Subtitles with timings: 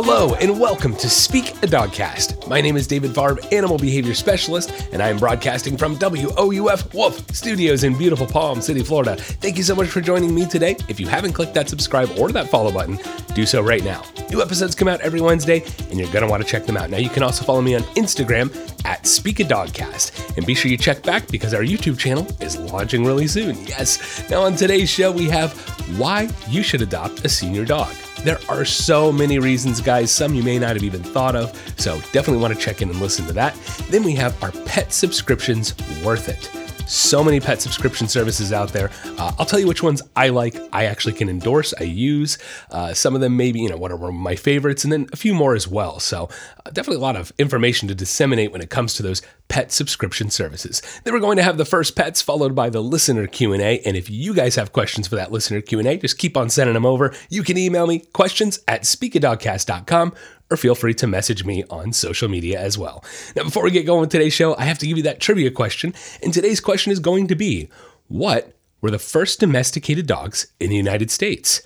[0.00, 2.46] Hello and welcome to Speak a Dogcast.
[2.46, 7.34] My name is David Farb, Animal Behavior Specialist, and I am broadcasting from WOUF Wolf
[7.34, 9.16] Studios in beautiful Palm City, Florida.
[9.16, 10.76] Thank you so much for joining me today.
[10.88, 12.96] If you haven't clicked that subscribe or that follow button,
[13.34, 14.04] do so right now.
[14.30, 16.90] New episodes come out every Wednesday, and you're going to want to check them out.
[16.90, 18.54] Now, you can also follow me on Instagram
[18.84, 22.56] at Speak a Dogcast, and be sure you check back because our YouTube channel is
[22.56, 23.60] launching really soon.
[23.66, 24.30] Yes.
[24.30, 25.58] Now, on today's show, we have
[25.98, 27.92] why you should adopt a senior dog.
[28.24, 32.00] There are so many reasons, guys, some you may not have even thought of, so
[32.12, 33.54] definitely want to check in and listen to that.
[33.90, 36.67] Then we have our pet subscriptions worth it.
[36.88, 38.90] So many pet subscription services out there.
[39.18, 42.38] Uh, I'll tell you which ones I like, I actually can endorse, I use.
[42.70, 45.34] Uh, some of them maybe, you know, what are my favorites, and then a few
[45.34, 46.00] more as well.
[46.00, 46.30] So
[46.64, 50.30] uh, definitely a lot of information to disseminate when it comes to those pet subscription
[50.30, 50.80] services.
[51.04, 54.08] Then we're going to have the first pets followed by the listener Q&A, and if
[54.08, 57.14] you guys have questions for that listener Q&A, just keep on sending them over.
[57.28, 60.14] You can email me questions at speakadogcast.com
[60.50, 63.04] or feel free to message me on social media as well.
[63.36, 65.50] Now, before we get going with today's show, I have to give you that trivia
[65.50, 65.94] question.
[66.22, 67.68] And today's question is going to be
[68.08, 71.62] What were the first domesticated dogs in the United States?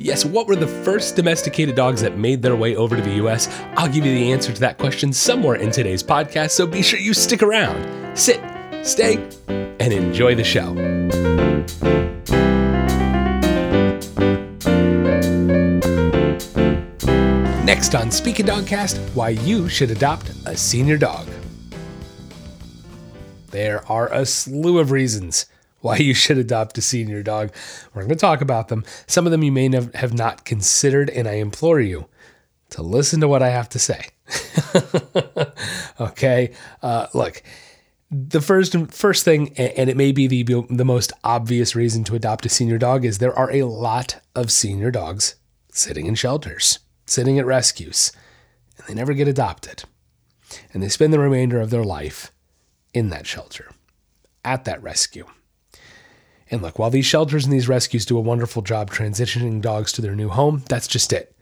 [0.00, 3.48] Yes, what were the first domesticated dogs that made their way over to the US?
[3.76, 7.00] I'll give you the answer to that question somewhere in today's podcast, so be sure
[7.00, 8.16] you stick around.
[8.16, 8.40] Sit,
[8.84, 9.16] stay,
[9.48, 10.72] and enjoy the show.
[17.68, 21.28] Next on Speak a Dogcast, why you should adopt a senior dog.
[23.50, 25.44] There are a slew of reasons
[25.80, 27.52] why you should adopt a senior dog.
[27.92, 28.86] We're going to talk about them.
[29.06, 32.06] Some of them you may have not considered, and I implore you
[32.70, 34.06] to listen to what I have to say.
[36.00, 37.42] okay, uh, look.
[38.10, 42.46] The first first thing, and it may be the the most obvious reason to adopt
[42.46, 45.34] a senior dog, is there are a lot of senior dogs
[45.70, 46.78] sitting in shelters
[47.10, 48.12] sitting at rescues,
[48.76, 49.84] and they never get adopted.
[50.72, 52.32] And they spend the remainder of their life
[52.94, 53.70] in that shelter,
[54.44, 55.26] at that rescue.
[56.50, 60.02] And look, while these shelters and these rescues do a wonderful job transitioning dogs to
[60.02, 61.36] their new home, that's just it.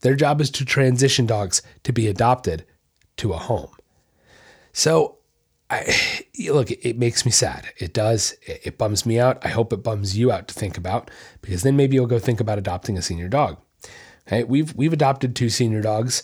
[0.00, 2.64] Their job is to transition dogs to be adopted
[3.18, 3.70] to a home.
[4.72, 5.18] So,
[5.70, 5.94] I,
[6.50, 7.66] look, it, makes me sad.
[7.78, 8.34] It does.
[8.46, 9.44] It, it bums me out.
[9.44, 11.10] I hope it bums you out to think about
[11.42, 13.58] because then maybe you'll go think about adopting a senior dog.
[14.30, 16.22] Okay, we've we've adopted two senior dogs.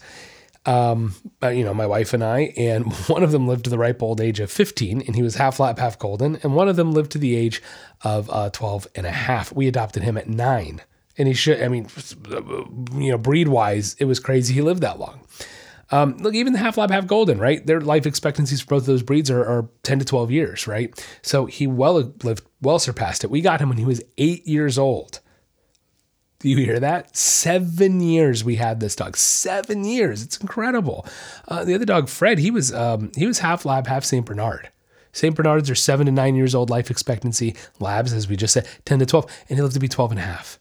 [0.64, 3.78] Um, uh, you know, my wife and I, and one of them lived to the
[3.78, 6.76] ripe old age of 15, and he was half lab, half golden, and one of
[6.76, 7.62] them lived to the age
[8.02, 9.52] of uh, 12 and a half.
[9.52, 10.82] We adopted him at nine,
[11.18, 11.88] and he should, I mean,
[12.94, 15.20] you know, breed wise, it was crazy he lived that long.
[15.90, 17.64] Um, look, even the half lab, half golden, right?
[17.64, 20.92] Their life expectancies for both of those breeds are, are 10 to 12 years, right?
[21.22, 23.30] So he well lived, well surpassed it.
[23.30, 25.20] We got him when he was eight years old.
[26.38, 27.16] Do you hear that?
[27.16, 29.16] Seven years we had this dog.
[29.16, 30.22] Seven years.
[30.22, 31.06] It's incredible.
[31.48, 34.70] Uh, the other dog, Fred, he was um, he was half lab, half Saint Bernard.
[35.12, 37.56] Saint Bernards are seven to nine years old life expectancy.
[37.80, 40.20] Labs, as we just said, 10 to 12, and he lived to be 12 and
[40.20, 40.60] a half.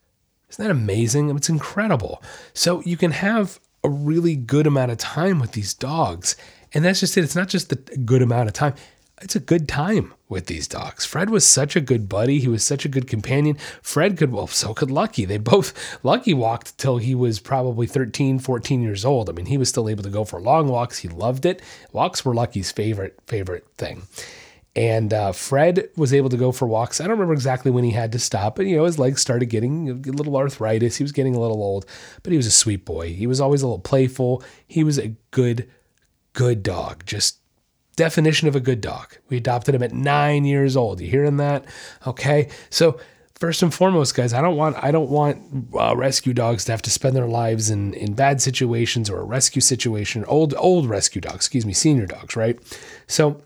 [0.50, 1.30] Isn't that amazing?
[1.36, 2.24] It's incredible.
[2.54, 6.38] So you can have a really good amount of time with these dogs.
[6.74, 7.26] And that's just it.
[7.26, 8.76] It's not just the good amount of time
[9.22, 11.06] it's a good time with these dogs.
[11.06, 12.40] Fred was such a good buddy.
[12.40, 13.56] He was such a good companion.
[13.82, 15.24] Fred could, well, so could Lucky.
[15.24, 19.30] They both, Lucky walked till he was probably 13, 14 years old.
[19.30, 21.00] I mean, he was still able to go for long walks.
[21.00, 21.62] He loved it.
[21.94, 24.04] Walks were Lucky's favorite, favorite thing.
[24.76, 27.00] And uh, Fred was able to go for walks.
[27.00, 29.46] I don't remember exactly when he had to stop, but you know, his legs started
[29.46, 30.98] getting a little arthritis.
[30.98, 31.86] He was getting a little old,
[32.24, 33.14] but he was a sweet boy.
[33.14, 34.44] He was always a little playful.
[34.68, 35.70] He was a good,
[36.34, 37.06] good dog.
[37.06, 37.40] Just
[37.96, 39.16] definition of a good dog.
[39.30, 41.02] We adopted him at nine years old.
[41.02, 41.66] You hearing that?
[42.06, 42.50] Okay.
[42.70, 43.00] So
[43.36, 46.82] first and foremost, guys, I don't want I don't want uh, rescue dogs to have
[46.84, 50.26] to spend their lives in in bad situations or a rescue situation.
[50.26, 52.60] Old old rescue dogs, excuse me, senior dogs, right?
[53.08, 53.42] So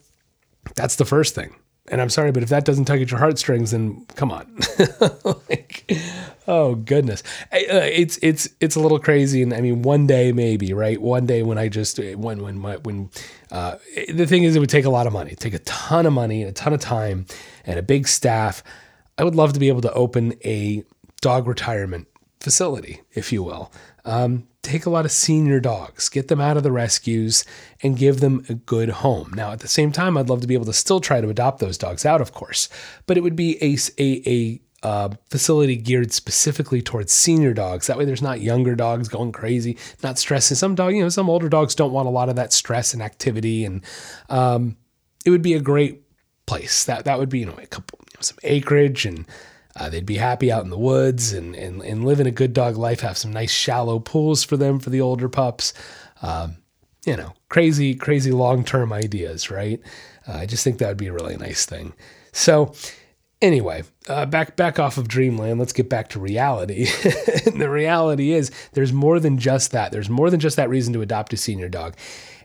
[0.75, 1.55] that's the first thing
[1.89, 4.52] and I'm sorry, but if that doesn't tug at your heartstrings, then come on.
[5.49, 5.91] like,
[6.47, 9.41] oh goodness, uh, it's it's it's a little crazy.
[9.41, 11.02] And I mean, one day maybe, right?
[11.02, 13.09] One day when I just when when my when
[13.52, 13.78] uh,
[14.08, 16.41] the thing is, it would take a lot of money, take a ton of money
[16.41, 17.25] and a ton of time
[17.66, 18.64] and a big staff.
[19.17, 20.84] I would love to be able to open a
[21.22, 22.08] dog retirement
[22.40, 23.72] facility, if you will.
[24.05, 27.46] Um, take a lot of senior dogs, get them out of the rescues,
[27.81, 29.31] and give them a good home.
[29.35, 31.59] Now, at the same time, I'd love to be able to still try to adopt
[31.59, 32.69] those dogs out, of course,
[33.05, 37.87] but it would be a, a, a uh, facility geared specifically towards senior dogs.
[37.87, 40.55] That way, there's not younger dogs going crazy, not stressing.
[40.55, 43.02] Some dog, you know, some older dogs don't want a lot of that stress and
[43.02, 43.84] activity, and
[44.29, 44.78] um,
[45.25, 46.03] it would be a great
[46.45, 46.85] place.
[46.85, 49.25] That that would be, you know, a couple, you know, some acreage and
[49.75, 52.75] Uh, they'd be happy out in the woods and, and, and living a good dog
[52.75, 55.73] life, have some nice shallow pools for them for the older pups.
[56.21, 56.57] Um,
[57.05, 59.79] you know, crazy, crazy long term ideas, right?
[60.27, 61.93] Uh, I just think that would be a really nice thing.
[62.31, 62.73] So,
[63.41, 65.59] anyway, uh, back back off of dreamland.
[65.59, 66.87] Let's get back to reality.
[67.45, 69.91] and the reality is, there's more than just that.
[69.91, 71.95] There's more than just that reason to adopt a senior dog.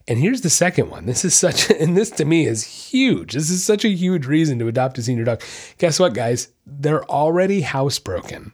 [0.07, 1.07] And here's the second one.
[1.07, 3.33] This is such, and this to me is huge.
[3.33, 5.43] This is such a huge reason to adopt a senior dog.
[5.79, 6.49] Guess what, guys?
[6.67, 8.53] They're already housebroken.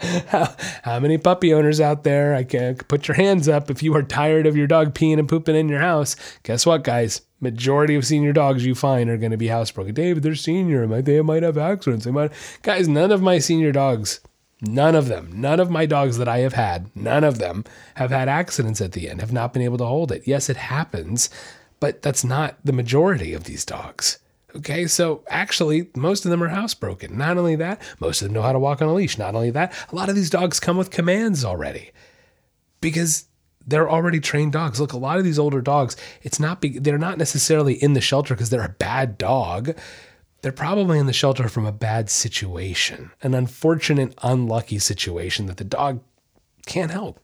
[0.26, 2.34] how, how many puppy owners out there?
[2.34, 5.28] I can put your hands up if you are tired of your dog peeing and
[5.28, 6.16] pooping in your house.
[6.42, 7.22] Guess what, guys?
[7.40, 9.94] Majority of senior dogs you find are going to be housebroken.
[9.94, 10.86] David, they're senior.
[11.02, 12.04] They might have accidents.
[12.04, 12.32] They might.
[12.62, 14.20] Guys, none of my senior dogs
[14.62, 17.64] None of them, none of my dogs that I have had, none of them
[17.94, 20.22] have had accidents at the end, have not been able to hold it.
[20.26, 21.30] Yes, it happens,
[21.80, 24.18] but that's not the majority of these dogs.
[24.56, 27.12] Okay, so actually, most of them are housebroken.
[27.12, 29.16] Not only that, most of them know how to walk on a leash.
[29.16, 31.92] Not only that, a lot of these dogs come with commands already
[32.80, 33.26] because
[33.66, 34.80] they're already trained dogs.
[34.80, 38.00] Look, a lot of these older dogs, it's not be, they're not necessarily in the
[38.00, 39.76] shelter because they're a bad dog.
[40.42, 45.64] They're probably in the shelter from a bad situation, an unfortunate, unlucky situation that the
[45.64, 46.00] dog
[46.66, 47.20] can't help.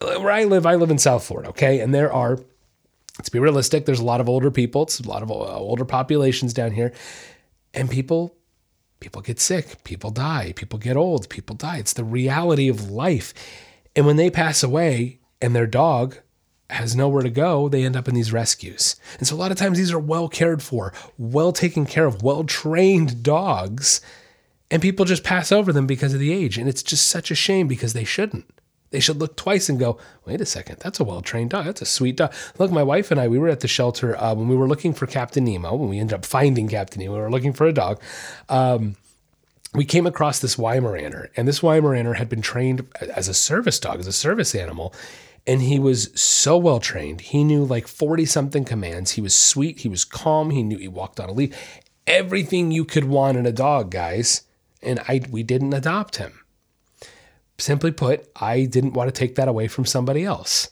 [0.00, 1.80] Where I live, I live in South Florida, okay?
[1.80, 2.38] And there are,
[3.18, 5.84] let's be realistic, there's a lot of older people, it's a lot of uh, older
[5.84, 6.92] populations down here,
[7.74, 8.34] and people
[9.00, 11.78] people get sick, people die, people get old, people die.
[11.78, 13.32] It's the reality of life.
[13.96, 16.18] And when they pass away and their dog
[16.70, 18.96] has nowhere to go, they end up in these rescues.
[19.18, 22.22] And so a lot of times these are well cared for, well taken care of,
[22.22, 24.00] well trained dogs,
[24.70, 26.58] and people just pass over them because of the age.
[26.58, 28.46] And it's just such a shame because they shouldn't.
[28.90, 31.64] They should look twice and go, wait a second, that's a well trained dog.
[31.64, 32.32] That's a sweet dog.
[32.58, 34.92] Look, my wife and I, we were at the shelter uh, when we were looking
[34.92, 37.72] for Captain Nemo, when we ended up finding Captain Nemo, we were looking for a
[37.72, 38.00] dog.
[38.48, 38.96] Um,
[39.74, 44.00] we came across this Weimaraner, and this Weimaraner had been trained as a service dog,
[44.00, 44.92] as a service animal.
[45.46, 47.22] And he was so well trained.
[47.22, 49.12] He knew like 40 something commands.
[49.12, 49.80] He was sweet.
[49.80, 50.50] He was calm.
[50.50, 51.54] He knew he walked on a lead.
[52.06, 54.42] Everything you could want in a dog, guys.
[54.82, 56.40] And I we didn't adopt him.
[57.58, 60.70] Simply put, I didn't want to take that away from somebody else.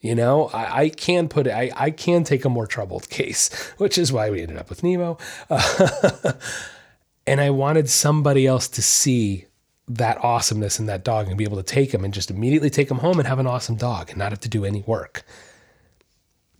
[0.00, 3.52] You know, I, I can put it, I, I can take a more troubled case,
[3.78, 5.18] which is why we ended up with Nemo.
[5.50, 6.32] Uh,
[7.26, 9.46] and I wanted somebody else to see
[9.90, 12.90] that awesomeness in that dog and be able to take him and just immediately take
[12.90, 15.24] him home and have an awesome dog and not have to do any work.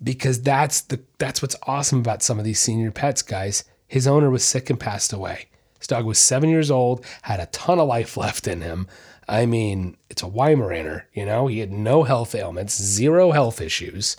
[0.02, 3.64] Because that's the that's what's awesome about some of these senior pets, guys.
[3.86, 5.46] His owner was sick and passed away.
[5.78, 8.88] His dog was seven years old, had a ton of life left in him.
[9.28, 14.16] I mean, it's a Weimaraner, you know, he had no health ailments, zero health issues.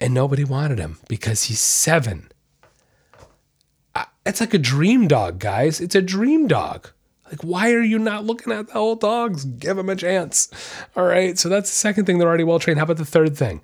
[0.00, 2.28] And nobody wanted him because he's seven.
[4.26, 5.80] It's like a dream dog, guys.
[5.80, 6.90] It's a dream dog.
[7.30, 9.44] Like, why are you not looking at the old dogs?
[9.44, 10.48] Give them a chance.
[10.94, 11.38] All right.
[11.38, 12.18] So that's the second thing.
[12.18, 12.78] They're already well trained.
[12.78, 13.62] How about the third thing?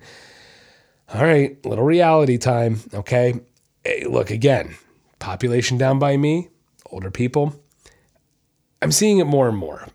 [1.13, 1.63] All right.
[1.65, 2.79] Little reality time.
[2.93, 3.39] Okay.
[3.83, 4.75] Hey, look, again,
[5.19, 6.49] population down by me,
[6.91, 7.55] older people.
[8.81, 9.87] I'm seeing it more and more.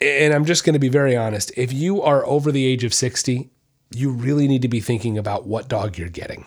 [0.00, 1.52] And I'm just going to be very honest.
[1.56, 3.50] If you are over the age of 60,
[3.94, 6.46] you really need to be thinking about what dog you're getting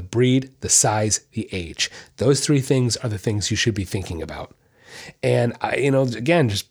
[0.00, 1.90] the breed, the size, the age.
[2.16, 4.56] Those three things are the things you should be thinking about.
[5.22, 6.68] And I, you know, again, just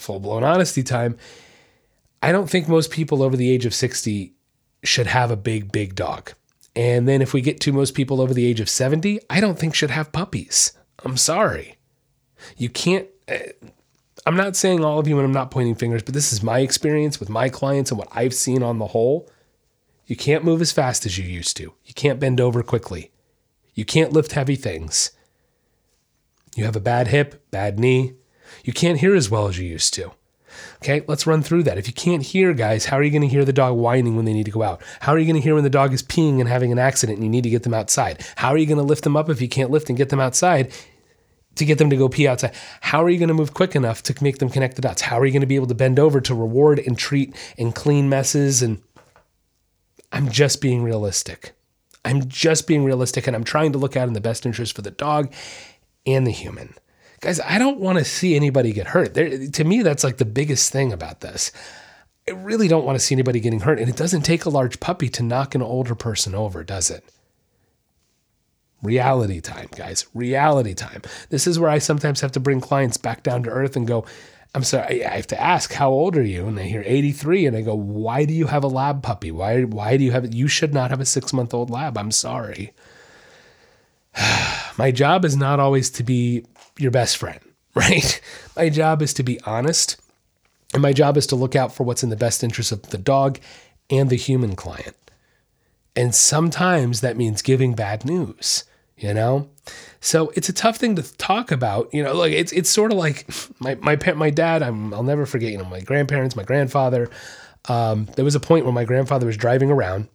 [0.00, 1.16] full blown honesty time.
[2.22, 4.34] I don't think most people over the age of 60
[4.82, 6.32] should have a big, big dog.
[6.74, 9.56] And then if we get to most people over the age of 70, I don't
[9.56, 10.72] think should have puppies.
[11.04, 11.76] I'm sorry.
[12.56, 13.06] You can't.
[13.28, 13.52] Eh,
[14.26, 16.58] I'm not saying all of you, and I'm not pointing fingers, but this is my
[16.58, 19.30] experience with my clients and what I've seen on the whole.
[20.06, 21.74] You can't move as fast as you used to.
[21.84, 23.10] You can't bend over quickly.
[23.74, 25.10] You can't lift heavy things.
[26.54, 28.14] You have a bad hip, bad knee.
[28.64, 30.12] You can't hear as well as you used to.
[30.76, 31.76] Okay, let's run through that.
[31.76, 34.24] If you can't hear, guys, how are you going to hear the dog whining when
[34.24, 34.80] they need to go out?
[35.00, 37.18] How are you going to hear when the dog is peeing and having an accident
[37.18, 38.24] and you need to get them outside?
[38.36, 40.20] How are you going to lift them up if you can't lift and get them
[40.20, 40.72] outside
[41.56, 42.54] to get them to go pee outside?
[42.80, 45.02] How are you going to move quick enough to make them connect the dots?
[45.02, 47.74] How are you going to be able to bend over to reward and treat and
[47.74, 48.80] clean messes and
[50.16, 51.52] I'm just being realistic.
[52.02, 54.80] I'm just being realistic and I'm trying to look out in the best interest for
[54.80, 55.30] the dog
[56.06, 56.74] and the human.
[57.20, 59.12] Guys, I don't want to see anybody get hurt.
[59.12, 61.52] There, to me, that's like the biggest thing about this.
[62.26, 63.78] I really don't want to see anybody getting hurt.
[63.78, 67.04] And it doesn't take a large puppy to knock an older person over, does it?
[68.82, 70.06] Reality time, guys.
[70.14, 71.02] Reality time.
[71.28, 74.06] This is where I sometimes have to bring clients back down to earth and go,
[74.56, 76.46] I'm sorry, I have to ask, how old are you?
[76.46, 79.30] And they hear 83, and I go, why do you have a lab puppy?
[79.30, 80.32] Why, why do you have it?
[80.32, 81.98] You should not have a six month old lab.
[81.98, 82.72] I'm sorry.
[84.78, 86.46] my job is not always to be
[86.78, 87.40] your best friend,
[87.74, 88.18] right?
[88.56, 90.00] My job is to be honest.
[90.72, 92.96] And my job is to look out for what's in the best interest of the
[92.96, 93.38] dog
[93.90, 94.96] and the human client.
[95.94, 98.64] And sometimes that means giving bad news,
[98.96, 99.50] you know?
[100.00, 102.98] So it's a tough thing to talk about, you know, like it's it's sort of
[102.98, 103.28] like
[103.60, 107.10] my my my dad, I'm, I'll never forget, you know, my grandparents, my grandfather.
[107.68, 110.08] Um, there was a point where my grandfather was driving around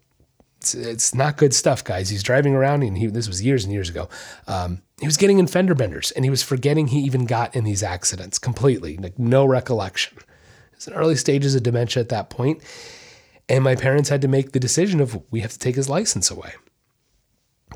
[0.62, 2.10] it's, it's not good stuff, guys.
[2.10, 4.08] He's driving around, and he this was years and years ago.
[4.48, 7.64] Um, he was getting in fender benders, and he was forgetting he even got in
[7.64, 10.20] these accidents completely, like no recollection.
[10.74, 12.62] It's in early stages of dementia at that point,
[13.50, 16.30] and my parents had to make the decision of we have to take his license
[16.30, 16.54] away.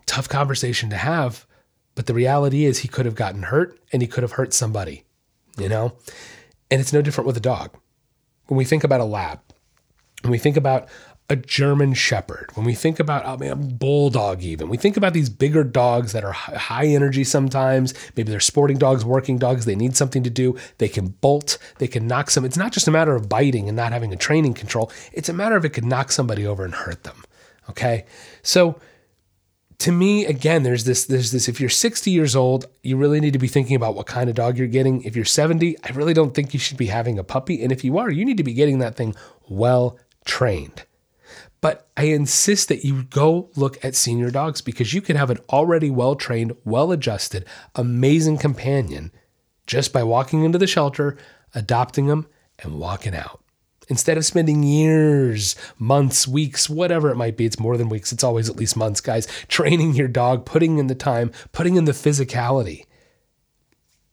[0.06, 1.48] Tough conversation to have,
[1.96, 5.04] but the reality is he could have gotten hurt, and he could have hurt somebody,
[5.58, 5.94] you know.
[6.70, 7.72] And it's no different with a dog.
[8.48, 9.40] When we think about a lab,
[10.22, 10.88] when we think about
[11.30, 15.14] a German Shepherd, when we think about I mean, a bulldog, even we think about
[15.14, 17.94] these bigger dogs that are high energy sometimes.
[18.16, 19.66] Maybe they're sporting dogs, working dogs.
[19.66, 20.56] They need something to do.
[20.78, 21.58] They can bolt.
[21.80, 22.46] They can knock some.
[22.46, 24.92] It's not just a matter of biting and not having a training control.
[25.14, 27.24] It's a matter of it could knock somebody over and hurt them.
[27.70, 28.06] Okay,
[28.44, 28.80] so
[29.80, 31.48] to me, again, there's this, there's this.
[31.50, 34.36] If you're 60 years old, you really need to be thinking about what kind of
[34.36, 35.02] dog you're getting.
[35.04, 37.62] If you're 70, I really don't think you should be having a puppy.
[37.62, 39.16] And if you are, you need to be getting that thing
[39.50, 40.86] well trained.
[41.62, 45.40] But I insist that you go look at senior dogs because you can have an
[45.50, 49.12] already well trained, well adjusted, amazing companion
[49.66, 51.18] just by walking into the shelter,
[51.54, 52.28] adopting them,
[52.60, 53.42] and walking out.
[53.88, 58.24] Instead of spending years, months, weeks, whatever it might be, it's more than weeks, it's
[58.24, 61.92] always at least months, guys, training your dog, putting in the time, putting in the
[61.92, 62.86] physicality.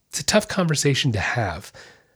[0.08, 1.72] It's a tough conversation to have,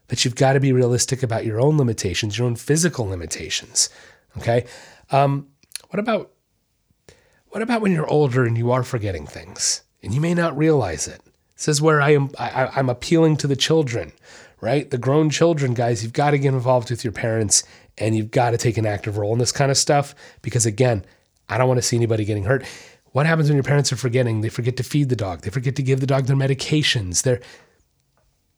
[0.09, 3.89] but you've got to be realistic about your own limitations, your own physical limitations.
[4.37, 4.67] Okay.
[5.11, 5.49] Um,
[5.89, 6.31] what about
[7.49, 11.09] what about when you're older and you are forgetting things and you may not realize
[11.09, 11.23] it?
[11.55, 12.31] This is where I am.
[12.39, 14.13] I, I'm appealing to the children,
[14.61, 14.91] right?
[14.91, 16.03] The grown children, guys.
[16.03, 17.65] You've got to get involved with your parents
[17.99, 21.05] and you've got to take an active role in this kind of stuff because again,
[21.49, 22.65] I don't want to see anybody getting hurt.
[23.13, 24.41] What happens when your parents are forgetting?
[24.41, 25.43] They forget to feed the dog.
[25.43, 27.23] They forget to give the dog their medications.
[27.23, 27.41] They're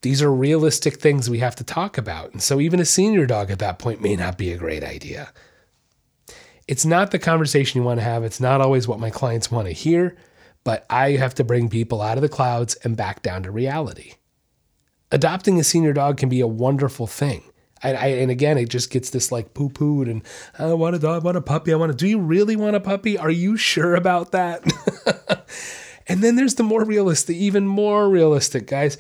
[0.03, 2.33] these are realistic things we have to talk about.
[2.33, 5.33] And so even a senior dog at that point may not be a great idea.
[6.69, 8.23] It's not the conversation you want to have.
[8.23, 10.17] It's not always what my clients want to hear,
[10.65, 14.13] but I have to bring people out of the clouds and back down to reality.
[15.11, 17.43] Adopting a senior dog can be a wonderful thing.
[17.83, 20.23] I, I, and again, it just gets this like poo pooed and
[20.59, 21.73] I want a dog, I want a puppy.
[21.73, 21.97] I want to.
[21.97, 23.17] Do you really want a puppy?
[23.17, 24.65] Are you sure about that?
[26.09, 28.99] and then there's the more realistic, even more realistic guys.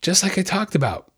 [0.00, 1.10] Just like I talked about,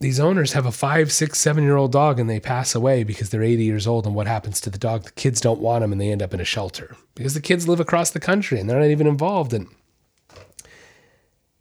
[0.00, 3.28] these owners have a five, six, seven year old dog and they pass away because
[3.28, 4.06] they're 80 years old.
[4.06, 5.04] And what happens to the dog?
[5.04, 7.68] The kids don't want them and they end up in a shelter because the kids
[7.68, 9.52] live across the country and they're not even involved.
[9.52, 9.68] And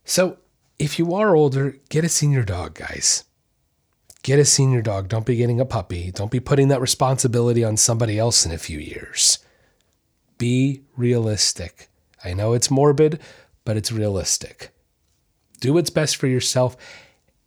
[0.06, 0.38] so
[0.80, 3.26] if you are older, get a senior dog, guys.
[4.24, 5.10] Get a senior dog.
[5.10, 6.12] Don't be getting a puppy.
[6.12, 9.40] Don't be putting that responsibility on somebody else in a few years.
[10.38, 11.90] Be realistic.
[12.24, 13.20] I know it's morbid,
[13.66, 14.72] but it's realistic.
[15.60, 16.78] Do what's best for yourself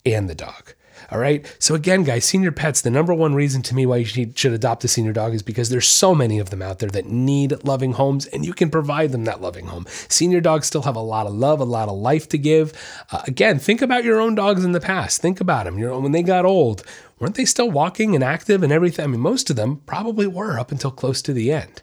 [0.05, 0.73] and the dog.
[1.11, 1.45] All right.
[1.59, 4.83] So again, guys, senior pets, the number one reason to me why you should adopt
[4.83, 7.93] a senior dog is because there's so many of them out there that need loving
[7.93, 9.85] homes and you can provide them that loving home.
[10.09, 12.73] Senior dogs still have a lot of love, a lot of life to give.
[13.11, 15.21] Uh, again, think about your own dogs in the past.
[15.21, 15.77] Think about them.
[15.77, 16.83] You know, when they got old,
[17.19, 19.03] weren't they still walking and active and everything?
[19.05, 21.81] I mean, most of them probably were up until close to the end.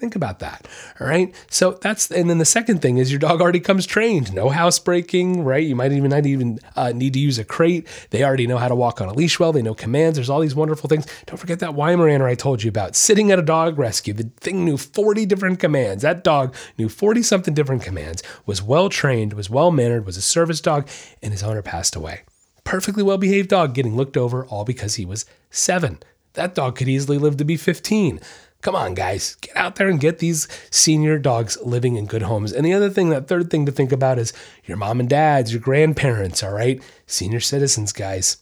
[0.00, 0.66] Think about that.
[0.98, 1.34] All right.
[1.50, 4.32] So that's, and then the second thing is your dog already comes trained.
[4.32, 5.62] No housebreaking, right?
[5.62, 7.86] You might even not even uh, need to use a crate.
[8.08, 9.52] They already know how to walk on a leash well.
[9.52, 10.16] They know commands.
[10.16, 11.06] There's all these wonderful things.
[11.26, 14.14] Don't forget that Weimaraner I told you about sitting at a dog rescue.
[14.14, 16.02] The thing knew 40 different commands.
[16.02, 20.22] That dog knew 40 something different commands, was well trained, was well mannered, was a
[20.22, 20.88] service dog,
[21.22, 22.22] and his owner passed away.
[22.64, 25.98] Perfectly well behaved dog getting looked over all because he was seven.
[26.34, 28.20] That dog could easily live to be 15.
[28.62, 32.52] Come on, guys, get out there and get these senior dogs living in good homes.
[32.52, 34.34] And the other thing, that third thing to think about is
[34.66, 36.82] your mom and dads, your grandparents, all right?
[37.06, 38.36] Senior citizens, guys.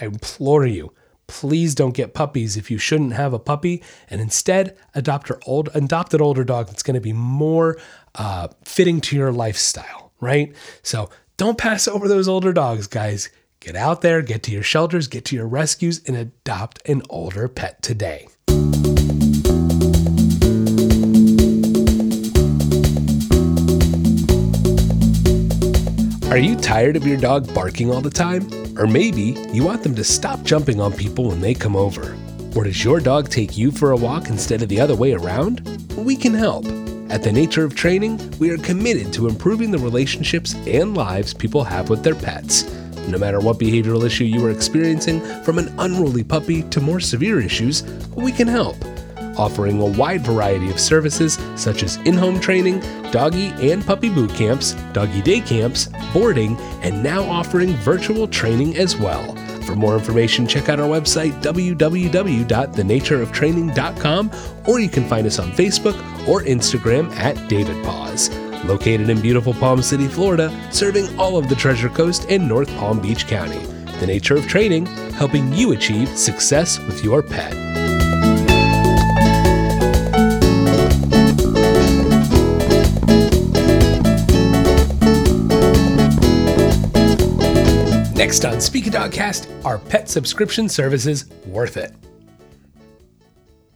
[0.00, 0.92] I implore you,
[1.26, 5.70] please don't get puppies if you shouldn't have a puppy, and instead adopt your old
[5.74, 7.76] adopted older dog that's going to be more
[8.14, 10.54] uh, fitting to your lifestyle, right?
[10.82, 13.28] So don't pass over those older dogs, guys.
[13.58, 17.48] Get out there, get to your shelters, get to your rescues, and adopt an older
[17.48, 18.28] pet today.
[26.34, 28.48] Are you tired of your dog barking all the time?
[28.76, 32.18] Or maybe you want them to stop jumping on people when they come over?
[32.56, 35.60] Or does your dog take you for a walk instead of the other way around?
[35.96, 36.66] We can help.
[37.08, 41.62] At The Nature of Training, we are committed to improving the relationships and lives people
[41.62, 42.64] have with their pets.
[43.06, 47.38] No matter what behavioral issue you are experiencing, from an unruly puppy to more severe
[47.38, 47.84] issues,
[48.16, 48.74] we can help.
[49.36, 54.32] Offering a wide variety of services such as in home training, doggy and puppy boot
[54.34, 59.34] camps, doggy day camps, boarding, and now offering virtual training as well.
[59.64, 64.30] For more information, check out our website, www.thenatureoftraining.com,
[64.66, 65.96] or you can find us on Facebook
[66.28, 68.30] or Instagram at David Paws.
[68.64, 73.00] Located in beautiful Palm City, Florida, serving all of the Treasure Coast and North Palm
[73.00, 73.58] Beach County.
[74.00, 77.73] The Nature of Training, helping you achieve success with your pet.
[88.14, 91.92] Next on Speak a Dogcast, are pet subscription services worth it?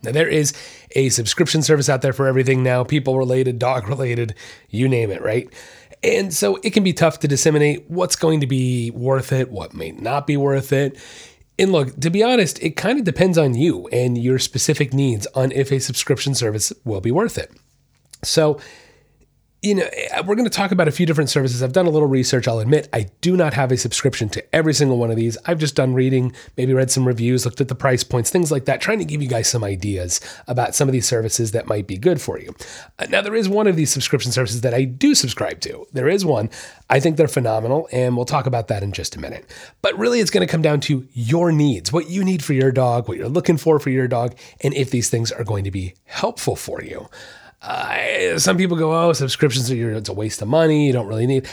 [0.05, 0.55] Now, there is
[0.95, 4.37] a subscription service out there for everything now people related, dog related,
[4.71, 5.53] you name it, right?
[6.05, 9.75] And so it can be tough to disseminate what's going to be worth it, what
[9.75, 10.97] may not be worth it.
[11.59, 15.27] And look, to be honest, it kind of depends on you and your specific needs
[15.35, 17.51] on if a subscription service will be worth it.
[18.23, 18.61] So,
[19.61, 21.63] you know, eh, we're going to talk about a few different services.
[21.63, 22.47] I've done a little research.
[22.47, 25.37] I'll admit I do not have a subscription to every single one of these.
[25.47, 28.67] I've just done reading, maybe read some reviews, looked at the price points, things like
[28.67, 31.89] that, trying to give you guys some ideas about some of these services that might
[31.89, 32.55] be good for you.
[33.09, 35.87] Now, there is one of these subscription services that I do subscribe to.
[35.93, 36.51] There is one.
[36.89, 39.45] I think they're phenomenal, and we'll talk about that in just a minute.
[39.83, 42.71] But really, it's going to come down to your needs, what you need for your
[42.71, 45.71] dog, what you're looking for for your dog, and if these things are going to
[45.73, 47.09] be helpful for you.
[47.61, 50.87] Uh, some people go, oh, subscriptions are it's a waste of money.
[50.87, 51.49] You don't really need.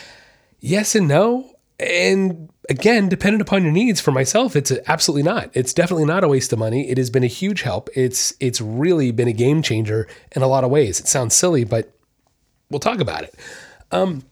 [0.60, 1.52] Yes and no.
[1.80, 4.00] And again, dependent upon your needs.
[4.00, 5.50] For myself, it's absolutely not.
[5.54, 6.90] It's definitely not a waste of money.
[6.90, 7.90] It has been a huge help.
[7.96, 11.00] It's it's really been a game changer in a lot of ways.
[11.00, 11.92] It sounds silly, but
[12.70, 13.36] we'll talk about it.
[13.92, 14.24] Um,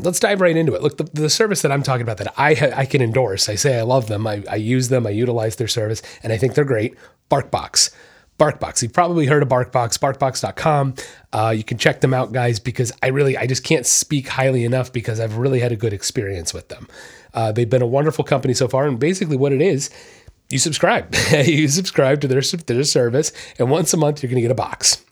[0.00, 0.82] let's dive right into it.
[0.82, 3.48] Look, the, the service that I'm talking about that I ha- I can endorse.
[3.48, 4.26] I say I love them.
[4.26, 5.06] I, I use them.
[5.06, 6.96] I utilize their service, and I think they're great.
[7.30, 7.90] BarkBox.
[8.38, 8.82] BarkBox.
[8.82, 10.94] You've probably heard of BarkBox, barkbox.com.
[11.32, 14.64] Uh, you can check them out, guys, because I really, I just can't speak highly
[14.64, 16.88] enough because I've really had a good experience with them.
[17.34, 18.86] Uh, they've been a wonderful company so far.
[18.86, 19.90] And basically, what it is,
[20.48, 21.14] you subscribe.
[21.44, 24.54] you subscribe to their, their service, and once a month, you're going to get a
[24.54, 25.04] box.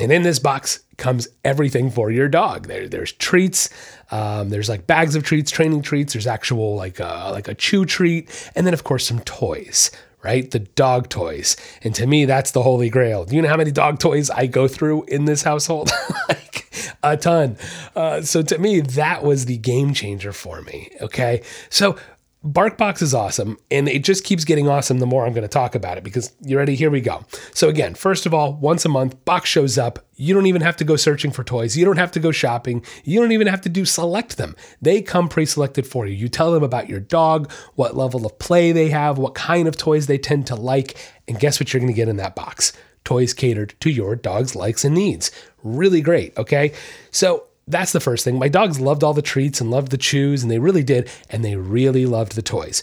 [0.00, 2.66] And in this box comes everything for your dog.
[2.66, 3.68] There, there's treats.
[4.10, 6.14] Um, there's like bags of treats, training treats.
[6.14, 9.90] There's actual like a, like a chew treat, and then of course some toys
[10.22, 10.50] right?
[10.50, 11.56] The dog toys.
[11.82, 13.24] And to me, that's the holy grail.
[13.24, 15.90] Do you know how many dog toys I go through in this household?
[16.28, 16.70] like
[17.02, 17.56] a ton.
[17.96, 20.90] Uh, so to me, that was the game changer for me.
[21.00, 21.42] Okay.
[21.70, 21.96] So
[22.44, 25.76] BarkBox is awesome, and it just keeps getting awesome the more I'm going to talk
[25.76, 26.74] about it because you ready?
[26.74, 27.24] Here we go.
[27.54, 30.00] So, again, first of all, once a month, box shows up.
[30.16, 31.76] You don't even have to go searching for toys.
[31.76, 32.84] You don't have to go shopping.
[33.04, 34.56] You don't even have to do select them.
[34.80, 36.14] They come pre selected for you.
[36.14, 39.76] You tell them about your dog, what level of play they have, what kind of
[39.76, 40.96] toys they tend to like,
[41.28, 42.72] and guess what you're going to get in that box?
[43.04, 45.30] Toys catered to your dog's likes and needs.
[45.62, 46.72] Really great, okay?
[47.12, 48.38] So, that's the first thing.
[48.38, 51.44] My dogs loved all the treats and loved the chews, and they really did, and
[51.44, 52.82] they really loved the toys.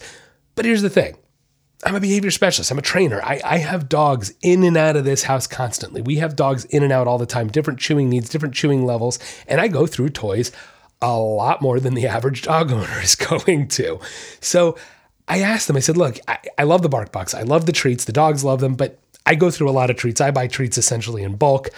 [0.56, 1.18] But here's the thing
[1.84, 3.22] I'm a behavior specialist, I'm a trainer.
[3.24, 6.02] I, I have dogs in and out of this house constantly.
[6.02, 9.20] We have dogs in and out all the time, different chewing needs, different chewing levels,
[9.48, 10.52] and I go through toys
[11.02, 14.00] a lot more than the average dog owner is going to.
[14.42, 14.78] So
[15.28, 17.34] I asked them, I said, look, I, I love the bark box.
[17.34, 18.06] I love the treats.
[18.06, 20.20] The dogs love them, but I go through a lot of treats.
[20.20, 21.70] I buy treats essentially in bulk.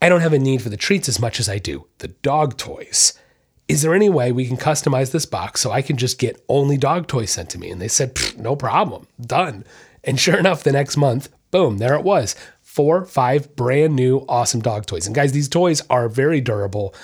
[0.00, 2.56] I don't have a need for the treats as much as I do the dog
[2.56, 3.14] toys.
[3.66, 6.78] Is there any way we can customize this box so I can just get only
[6.78, 7.70] dog toys sent to me?
[7.70, 9.64] And they said, no problem, done.
[10.02, 12.34] And sure enough, the next month, boom, there it was.
[12.62, 15.06] Four, five brand new, awesome dog toys.
[15.06, 16.94] And guys, these toys are very durable.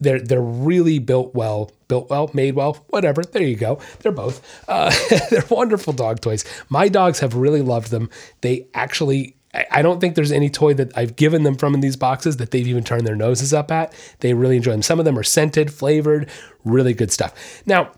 [0.00, 3.22] They're they're really built well, built well, made well, whatever.
[3.22, 3.78] There you go.
[4.00, 4.42] They're both.
[4.68, 4.92] Uh,
[5.30, 6.44] they're wonderful dog toys.
[6.68, 8.10] My dogs have really loved them.
[8.40, 11.96] They actually I don't think there's any toy that I've given them from in these
[11.96, 13.92] boxes that they've even turned their noses up at.
[14.20, 14.82] They really enjoy them.
[14.82, 16.30] Some of them are scented, flavored,
[16.64, 17.62] really good stuff.
[17.66, 17.92] Now,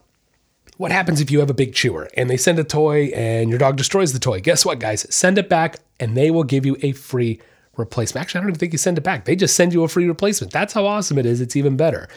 [0.79, 3.59] what happens if you have a big chewer and they send a toy and your
[3.61, 4.41] dog destroys the toy?
[4.41, 5.07] Guess what, guys?
[5.15, 7.41] Send it back and they will give you a free
[7.77, 8.23] replacement.
[8.23, 9.25] Actually, I don't even think you send it back.
[9.25, 10.53] They just send you a free replacement.
[10.53, 11.41] That's how awesome it is.
[11.41, 12.09] It's even better.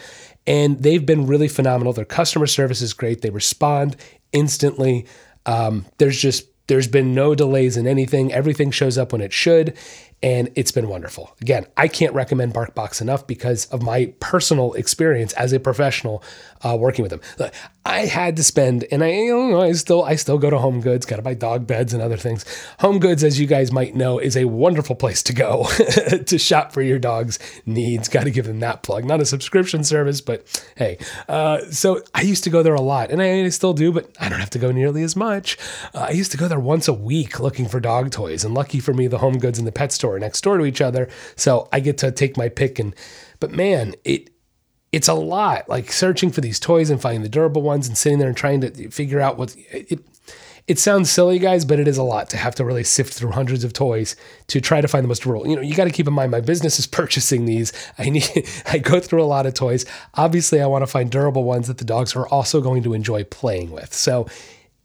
[0.48, 1.94] And they've been really phenomenal.
[1.94, 3.22] Their customer service is great.
[3.22, 3.98] They respond
[4.32, 5.06] instantly.
[5.46, 8.34] Um, there's just There's been no delays in anything.
[8.34, 9.78] Everything shows up when it should
[10.24, 11.36] and it's been wonderful.
[11.42, 16.24] Again, I can't recommend BarkBox enough because of my personal experience as a professional
[16.64, 17.22] uh, working with them.
[17.38, 17.54] Look,
[17.86, 20.82] I had to spend, and I, you know, I still, I still go to Home
[20.82, 22.46] Goods, got to buy dog beds and other things.
[22.80, 25.68] Home Goods, as you guys might know, is a wonderful place to go
[26.26, 28.10] to shop for your dog's needs.
[28.10, 29.06] Got to give them that plug.
[29.06, 30.98] Not a subscription service, but hey.
[31.30, 34.30] Uh, so I used to go there a lot, and I still do, but I
[34.30, 35.60] don't have to go nearly as much.
[35.94, 38.80] Uh, I used to go there once a week looking for dog toys, and lucky
[38.80, 41.10] for me, the Home Goods and the pet store are next door to each other,
[41.36, 42.80] so I get to take my pick.
[42.80, 42.96] And
[43.40, 44.30] but man, it
[44.92, 45.68] it's a lot.
[45.68, 48.62] Like searching for these toys and finding the durable ones and sitting there and trying
[48.62, 50.00] to figure out what it
[50.68, 53.32] it sounds silly guys but it is a lot to have to really sift through
[53.32, 54.18] hundreds of toys
[54.48, 55.48] to try to find the most durable.
[55.48, 57.74] You know you got to keep in mind my business is purchasing these.
[57.98, 58.28] I need
[58.66, 59.86] i go through a lot of toys.
[60.16, 63.24] Obviously i want to find durable ones that the dogs are also going to enjoy
[63.24, 63.94] playing with.
[63.94, 64.28] So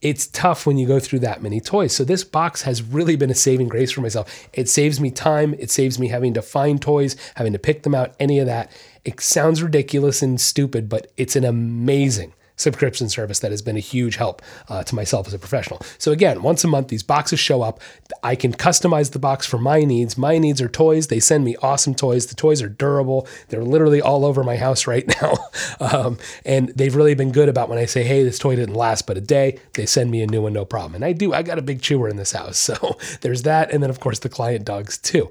[0.02, 1.94] it's tough when you go through that many toys.
[1.94, 4.48] So this box has really been a saving grace for myself.
[4.52, 5.54] It saves me time.
[5.58, 8.70] It saves me having to find toys, having to pick them out, any of that.
[9.04, 13.80] It sounds ridiculous and stupid, but it's an amazing subscription service that has been a
[13.80, 15.80] huge help uh, to myself as a professional.
[15.98, 17.80] So again, once a month, these boxes show up.
[18.22, 20.16] I can customize the box for my needs.
[20.16, 21.08] My needs are toys.
[21.08, 22.26] They send me awesome toys.
[22.26, 23.26] The toys are durable.
[23.48, 25.34] They're literally all over my house right now.
[25.80, 29.06] um, and they've really been good about when I say, hey, this toy didn't last
[29.06, 30.94] but a day, they send me a new one, no problem.
[30.94, 32.70] And I do, I got a big chewer in this house.
[32.72, 33.70] So there's that.
[33.72, 35.30] And then, of course, the client dogs too.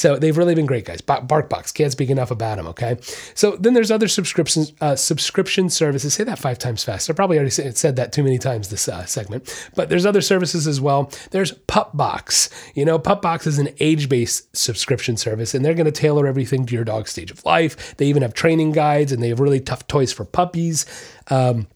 [0.00, 1.02] So they've really been great, guys.
[1.02, 2.66] BarkBox can't speak enough about them.
[2.68, 2.96] Okay.
[3.34, 6.14] So then there's other subscriptions, uh, subscription services.
[6.14, 7.10] Say that five times fast.
[7.10, 10.66] I probably already said that too many times this uh, segment, but there's other services
[10.66, 11.12] as well.
[11.32, 12.48] There's PupBox.
[12.74, 16.74] You know, PupBox is an age-based subscription service, and they're going to tailor everything to
[16.74, 17.94] your dog's stage of life.
[17.98, 20.86] They even have training guides, and they have really tough toys for puppies.
[21.28, 21.66] Um,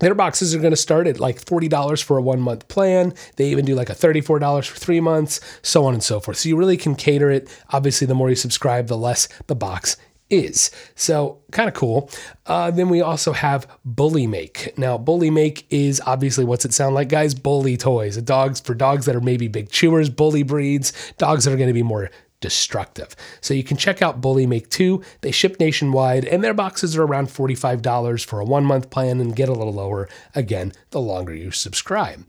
[0.00, 3.14] their boxes are going to start at like $40 for a one month plan.
[3.36, 6.38] They even do like a $34 for three months, so on and so forth.
[6.38, 7.48] So you really can cater it.
[7.70, 9.96] Obviously, the more you subscribe, the less the box
[10.30, 10.70] is.
[10.94, 12.10] So kind of cool.
[12.46, 14.76] Uh, then we also have Bully Make.
[14.76, 17.34] Now, Bully Make is obviously what's it sound like, guys?
[17.34, 18.16] Bully toys.
[18.18, 21.74] Dogs for dogs that are maybe big chewers, bully breeds, dogs that are going to
[21.74, 23.16] be more destructive.
[23.40, 25.02] So you can check out Bully Make 2.
[25.20, 29.34] They ship nationwide and their boxes are around $45 for a one month plan and
[29.34, 32.26] get a little lower again the longer you subscribe.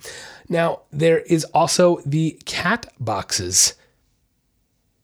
[0.47, 3.75] Now, there is also the cat boxes.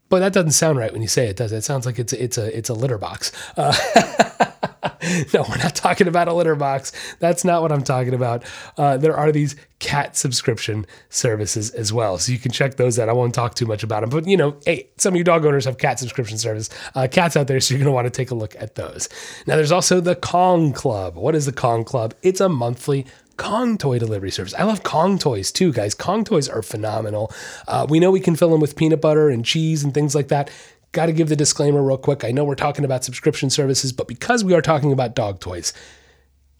[0.09, 1.57] But that doesn't sound right when you say it, does it?
[1.57, 3.31] It sounds like it's it's a it's a litter box.
[3.57, 3.73] Uh,
[5.33, 6.91] no, we're not talking about a litter box.
[7.19, 8.43] That's not what I'm talking about.
[8.77, 12.17] Uh, there are these cat subscription services as well.
[12.17, 13.09] So you can check those out.
[13.09, 15.45] I won't talk too much about them, but you know, hey, some of you dog
[15.45, 17.59] owners have cat subscription service, uh, cats out there.
[17.59, 19.09] So you're going to want to take a look at those.
[19.47, 21.15] Now there's also the Kong Club.
[21.15, 22.13] What is the Kong Club?
[22.21, 23.05] It's a monthly
[23.37, 24.53] Kong toy delivery service.
[24.53, 25.93] I love Kong toys too, guys.
[25.93, 27.31] Kong toys are phenomenal.
[27.67, 30.29] Uh, we know we can fill them with peanut butter and cheese and things like
[30.29, 30.49] that.
[30.95, 32.23] Got to give the disclaimer real quick.
[32.23, 35.73] I know we're talking about subscription services, but because we are talking about dog toys,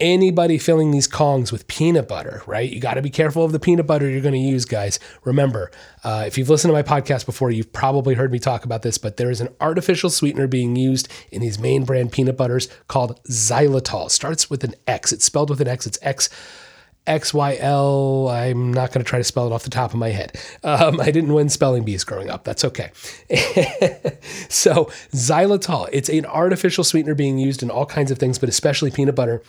[0.01, 2.69] anybody filling these Kongs with peanut butter, right?
[2.69, 4.99] You got to be careful of the peanut butter you're going to use, guys.
[5.23, 5.71] Remember,
[6.03, 8.97] uh, if you've listened to my podcast before, you've probably heard me talk about this,
[8.97, 13.23] but there is an artificial sweetener being used in these main brand peanut butters called
[13.29, 14.11] xylitol.
[14.11, 15.13] Starts with an X.
[15.13, 15.87] It's spelled with an X.
[15.87, 16.29] It's X.
[17.07, 18.31] XYL.
[18.31, 20.37] I'm not going to try to spell it off the top of my head.
[20.63, 22.43] Um, I didn't win spelling bees growing up.
[22.43, 22.91] That's okay.
[24.49, 28.91] so, xylitol, it's an artificial sweetener being used in all kinds of things, but especially
[28.91, 29.41] peanut butter.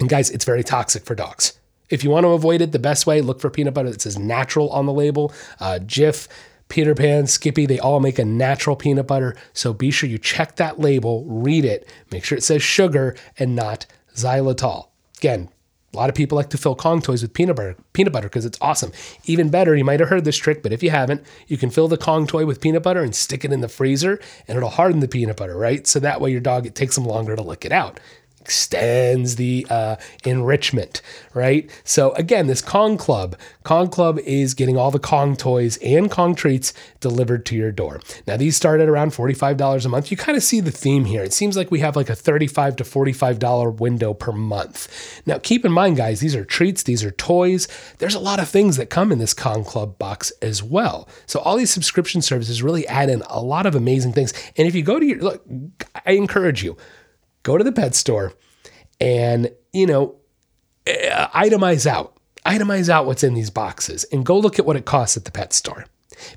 [0.00, 1.58] And guys, it's very toxic for dogs.
[1.88, 4.18] If you want to avoid it, the best way, look for peanut butter that says
[4.18, 5.32] natural on the label.
[5.60, 6.28] Uh, Jif,
[6.68, 9.36] Peter Pan, Skippy, they all make a natural peanut butter.
[9.52, 13.54] So be sure you check that label, read it, make sure it says sugar and
[13.54, 14.88] not xylitol.
[15.18, 15.48] Again,
[15.96, 18.44] a lot of people like to fill Kong toys with peanut butter, peanut butter because
[18.44, 18.92] it's awesome.
[19.24, 21.88] Even better, you might have heard this trick, but if you haven't, you can fill
[21.88, 25.00] the Kong toy with peanut butter and stick it in the freezer, and it'll harden
[25.00, 25.86] the peanut butter, right?
[25.86, 27.98] So that way your dog it takes them longer to lick it out
[28.46, 31.02] extends the uh, enrichment,
[31.34, 31.68] right?
[31.82, 36.36] So again, this Kong Club, Kong Club is getting all the Kong toys and Kong
[36.36, 38.00] treats delivered to your door.
[38.24, 40.12] Now these start at around $45 a month.
[40.12, 41.24] You kind of see the theme here.
[41.24, 45.22] It seems like we have like a 35 to $45 window per month.
[45.26, 47.66] Now keep in mind, guys, these are treats, these are toys.
[47.98, 51.08] There's a lot of things that come in this Kong Club box as well.
[51.26, 54.32] So all these subscription services really add in a lot of amazing things.
[54.56, 55.44] And if you go to your look,
[56.06, 56.76] I encourage you
[57.46, 58.32] go to the pet store
[59.00, 60.16] and, you know,
[60.86, 64.84] eh, itemize out, itemize out what's in these boxes and go look at what it
[64.84, 65.86] costs at the pet store.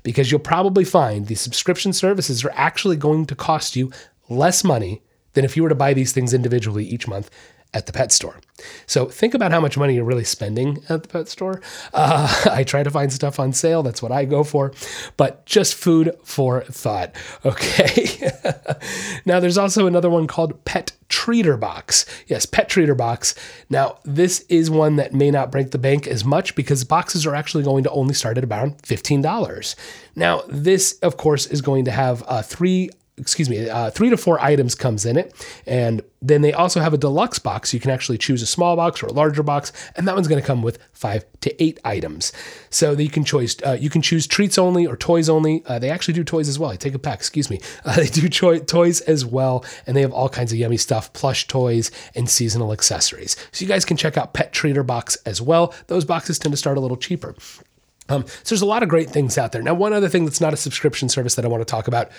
[0.04, 3.90] Because you'll probably find these subscription services are actually going to cost you
[4.28, 7.28] less money than if you were to buy these things individually each month
[7.72, 8.40] at the pet store.
[8.86, 11.60] So think about how much money you're really spending at the pet store.
[11.94, 13.82] Uh, I try to find stuff on sale.
[13.82, 14.72] That's what I go for,
[15.16, 17.14] but just food for thought.
[17.44, 18.30] Okay.
[19.24, 22.04] now there's also another one called Pet Treater Box.
[22.26, 23.34] Yes, Pet Treater Box.
[23.70, 27.34] Now this is one that may not break the bank as much because boxes are
[27.34, 29.74] actually going to only start at about $15.
[30.16, 34.16] Now this, of course, is going to have uh, three excuse me, uh, three to
[34.16, 35.34] four items comes in it.
[35.66, 37.72] And then they also have a deluxe box.
[37.72, 40.40] You can actually choose a small box or a larger box, and that one's going
[40.40, 42.32] to come with five to eight items.
[42.68, 45.64] So that you can choose, uh, you can choose treats only or toys only.
[45.66, 46.70] Uh, they actually do toys as well.
[46.70, 47.18] I take a pack.
[47.18, 47.60] excuse me.
[47.82, 51.12] Uh, they do cho- toys as well, and they have all kinds of yummy stuff,
[51.12, 53.36] plush toys and seasonal accessories.
[53.52, 55.74] So you guys can check out Pet Treater Box as well.
[55.86, 57.34] Those boxes tend to start a little cheaper.
[58.10, 59.62] Um, so there's a lot of great things out there.
[59.62, 62.10] Now, one other thing that's not a subscription service that I want to talk about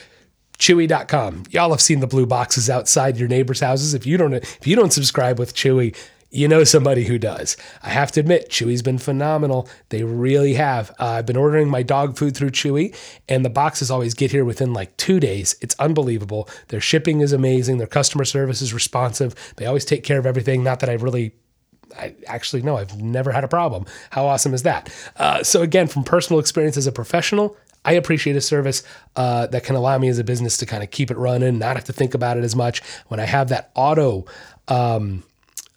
[0.57, 1.43] Chewy.com.
[1.49, 3.93] Y'all have seen the blue boxes outside your neighbors' houses.
[3.93, 5.95] If you don't if you don't subscribe with Chewy,
[6.33, 7.57] you know somebody who does.
[7.83, 9.67] I have to admit, Chewy's been phenomenal.
[9.89, 10.89] They really have.
[10.91, 12.95] Uh, I've been ordering my dog food through Chewy,
[13.27, 15.55] and the boxes always get here within like two days.
[15.61, 16.47] It's unbelievable.
[16.69, 17.79] Their shipping is amazing.
[17.79, 19.35] Their customer service is responsive.
[19.57, 20.63] They always take care of everything.
[20.63, 21.33] Not that I've really
[21.97, 23.85] I actually no, I've never had a problem.
[24.11, 24.93] How awesome is that?
[25.17, 28.83] Uh, so again, from personal experience as a professional, I appreciate a service
[29.15, 31.75] uh, that can allow me as a business to kind of keep it running, not
[31.75, 32.81] have to think about it as much.
[33.07, 34.25] When I have that auto
[34.67, 35.23] um,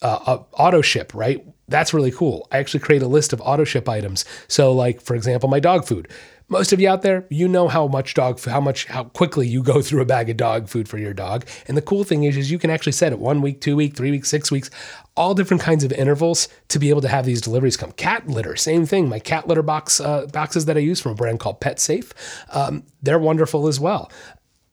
[0.02, 1.44] uh, uh, auto ship, right?
[1.68, 2.46] That's really cool.
[2.52, 4.26] I actually create a list of auto ship items.
[4.48, 6.08] So, like for example, my dog food.
[6.48, 9.62] Most of you out there, you know how much dog, how much, how quickly you
[9.62, 11.46] go through a bag of dog food for your dog.
[11.66, 13.96] And the cool thing is, is you can actually set it one week, two week,
[13.96, 14.70] three weeks, six weeks,
[15.16, 17.92] all different kinds of intervals to be able to have these deliveries come.
[17.92, 19.08] Cat litter, same thing.
[19.08, 22.12] My cat litter box uh, boxes that I use from a brand called Pet Safe,
[22.50, 24.10] um, they're wonderful as well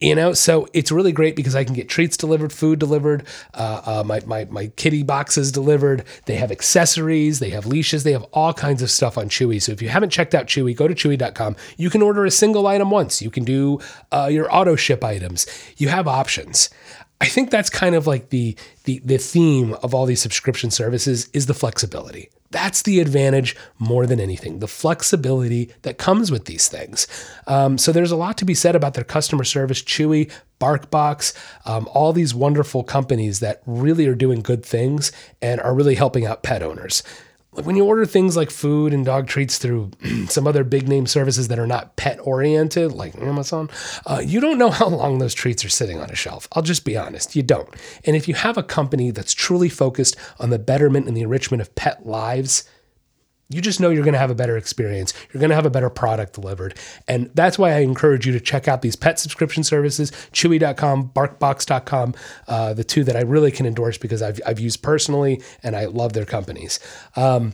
[0.02, 0.34] you know?
[0.34, 4.22] So it's really great because i can get treats delivered food delivered uh, uh, my,
[4.26, 6.04] my, my kitty boxes delivered.
[6.26, 9.62] They have accessories they have leashes they have all kinds of stuff on chewy.
[9.62, 12.68] So if you haven't checked out chewy go to chewy.com you can order a single
[12.68, 13.22] item once.
[13.22, 13.80] You can do
[14.12, 15.46] uh, your auto ship items.
[15.78, 16.70] You have options
[17.22, 21.30] I think that's kind of like the, the the theme of all these subscription services
[21.34, 22.30] is the flexibility.
[22.50, 27.08] That's the advantage more than anything, the flexibility that comes with these things.
[27.48, 31.34] Um, so there's a lot to be said about their customer service, Chewy, BarkBox,
[31.66, 36.26] um, all these wonderful companies that really are doing good things and are really helping
[36.26, 37.04] out pet owners
[37.52, 39.92] when you order things like food and dog treats through
[40.28, 43.70] some other big name services that are not pet oriented, like Amazon,
[44.06, 46.48] uh, you don't know how long those treats are sitting on a shelf.
[46.54, 47.70] I'll just be honest, you don't.
[48.06, 51.62] And if you have a company that's truly focused on the betterment and the enrichment
[51.62, 52.64] of pet lives,
[53.54, 55.14] you just know you're going to have a better experience.
[55.32, 56.78] You're going to have a better product delivered.
[57.08, 62.16] And that's why I encourage you to check out these pet subscription services, chewy.com, barkbox.com,
[62.48, 65.86] uh, the two that I really can endorse because I've, I've used personally and I
[65.86, 66.80] love their companies.
[67.16, 67.54] Um,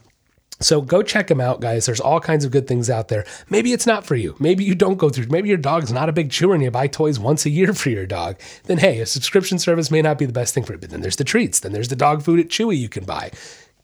[0.59, 1.85] so go check them out, guys.
[1.85, 3.25] There's all kinds of good things out there.
[3.49, 4.35] Maybe it's not for you.
[4.39, 5.27] Maybe you don't go through.
[5.27, 7.89] Maybe your dog's not a big chewer and you buy toys once a year for
[7.89, 8.39] your dog.
[8.63, 10.79] Then hey, a subscription service may not be the best thing for you.
[10.79, 11.59] But then there's the treats.
[11.59, 13.31] Then there's the dog food at Chewy you can buy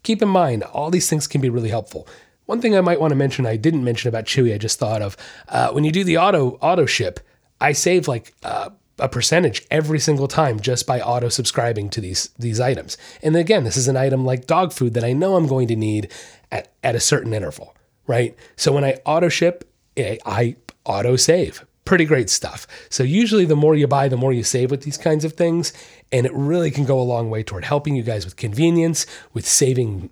[0.04, 2.06] keep in mind, all these things can be really helpful.
[2.46, 5.02] One thing I might want to mention, I didn't mention about Chewy, I just thought
[5.02, 5.16] of
[5.48, 7.20] uh, when you do the auto auto ship,
[7.60, 12.28] I save like uh, a percentage every single time just by auto subscribing to these
[12.38, 12.96] these items.
[13.22, 15.76] And again, this is an item like dog food that I know I'm going to
[15.76, 16.12] need
[16.52, 17.74] at, at a certain interval,
[18.06, 18.36] right?
[18.56, 22.66] So when I auto ship, I auto save pretty great stuff.
[22.88, 25.72] So usually the more you buy, the more you save with these kinds of things.
[26.12, 29.46] And it really can go a long way toward helping you guys with convenience, with
[29.46, 30.10] saving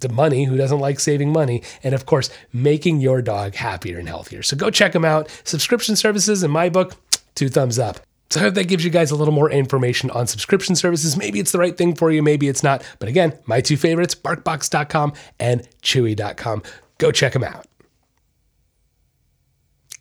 [0.00, 0.44] the money.
[0.44, 1.62] Who doesn't like saving money?
[1.82, 4.42] And of course, making your dog happier and healthier.
[4.42, 5.30] So go check them out.
[5.44, 6.96] Subscription services in my book,
[7.34, 8.00] two thumbs up.
[8.30, 11.16] So I hope that gives you guys a little more information on subscription services.
[11.16, 12.82] Maybe it's the right thing for you, maybe it's not.
[12.98, 16.62] But again, my two favorites, barkbox.com and chewy.com.
[16.98, 17.66] Go check them out.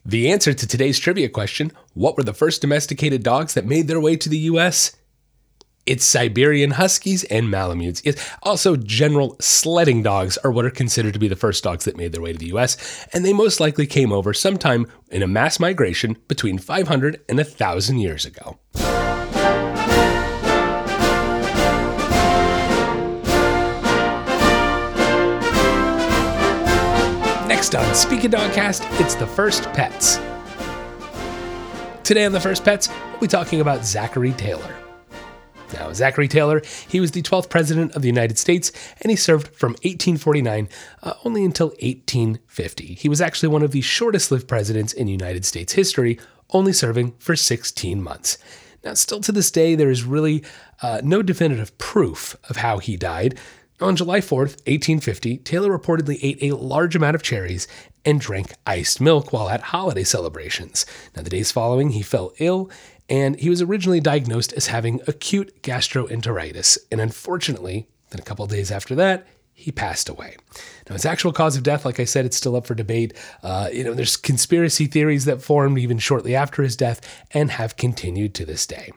[0.06, 4.02] The answer to today's trivia question what were the first domesticated dogs that made their
[4.02, 4.98] way to the US?
[5.86, 8.02] It's Siberian Huskies and Malamutes.
[8.04, 11.98] Yes, also, general sledding dogs are what are considered to be the first dogs that
[11.98, 15.28] made their way to the US, and they most likely came over sometime in a
[15.28, 18.60] mass migration between 500 and 1,000 years ago.
[27.64, 30.18] Next on Speak a Dogcast, it's the first pets.
[32.04, 34.76] Today on the first pets, we'll be talking about Zachary Taylor.
[35.74, 39.48] Now, Zachary Taylor, he was the 12th president of the United States, and he served
[39.56, 40.68] from 1849
[41.04, 42.96] uh, only until 1850.
[42.96, 47.14] He was actually one of the shortest lived presidents in United States history, only serving
[47.18, 48.38] for 16 months.
[48.84, 50.44] Now, still to this day, there is really
[50.82, 53.40] uh, no definitive proof of how he died.
[53.82, 57.68] On July 4th, 1850, Taylor reportedly ate a large amount of cherries
[58.06, 60.86] and drank iced milk while at holiday celebrations.
[61.16, 62.70] Now, the days following, he fell ill
[63.10, 66.78] and he was originally diagnosed as having acute gastroenteritis.
[66.92, 70.38] And unfortunately, then a couple days after that, he passed away.
[70.88, 73.14] Now, his actual cause of death, like I said, it's still up for debate.
[73.42, 77.78] Uh, you know, there's conspiracy theories that formed even shortly after his death and have
[77.78, 78.92] continued to this day.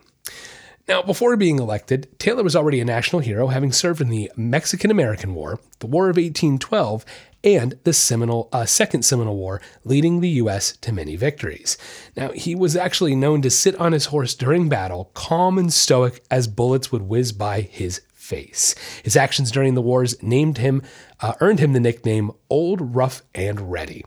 [0.89, 4.89] Now, before being elected, Taylor was already a national hero, having served in the Mexican
[4.89, 7.05] American War, the War of 1812,
[7.43, 10.77] and the Seminole, uh, Second Seminole War, leading the U.S.
[10.77, 11.77] to many victories.
[12.17, 16.23] Now, he was actually known to sit on his horse during battle, calm and stoic
[16.31, 18.77] as bullets would whiz by his face.
[19.03, 20.83] His actions during the wars named him,
[21.21, 24.05] uh, earned him the nickname Old Rough and Ready.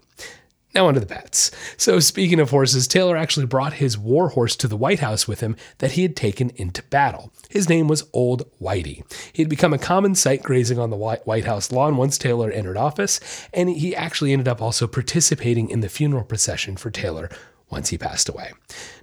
[0.76, 1.50] Now, onto the pets.
[1.78, 5.40] So, speaking of horses, Taylor actually brought his war horse to the White House with
[5.40, 7.32] him that he had taken into battle.
[7.50, 9.04] His name was Old Whitey.
[9.34, 12.78] He had become a common sight grazing on the White House lawn once Taylor entered
[12.78, 13.20] office,
[13.52, 17.30] and he actually ended up also participating in the funeral procession for Taylor
[17.70, 18.52] once he passed away.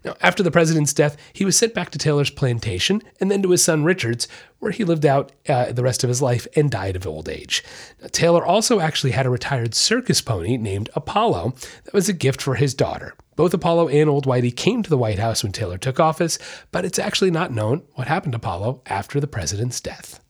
[0.05, 3.51] Now, after the president's death, he was sent back to Taylor's plantation and then to
[3.51, 6.97] his son Richard's, where he lived out uh, the rest of his life and died
[6.97, 7.63] of old age.
[8.01, 12.43] Now, Taylor also actually had a retired circus pony named Apollo that was a gift
[12.43, 13.15] for his daughter.
[13.37, 16.39] Both Apollo and Old Whitey came to the White House when Taylor took office,
[16.73, 20.21] but it's actually not known what happened to Apollo after the president's death.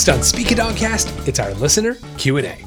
[0.00, 2.64] Next on Speak a Dogcast, it's our listener Q&A.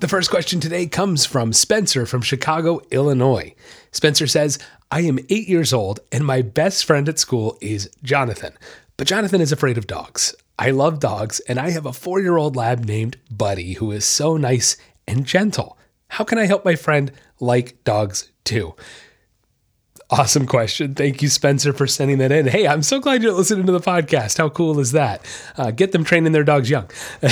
[0.00, 3.54] The first question today comes from Spencer from Chicago, Illinois.
[3.92, 4.58] Spencer says,
[4.90, 8.58] I am eight years old and my best friend at school is Jonathan.
[8.96, 10.34] But Jonathan is afraid of dogs.
[10.58, 14.04] I love dogs and I have a four year old lab named Buddy who is
[14.04, 15.78] so nice and gentle.
[16.08, 18.74] How can I help my friend like dogs too?
[20.10, 20.94] Awesome question.
[20.94, 22.46] Thank you, Spencer, for sending that in.
[22.46, 24.38] Hey, I'm so glad you're listening to the podcast.
[24.38, 25.22] How cool is that?
[25.54, 26.90] Uh, get them training their dogs young.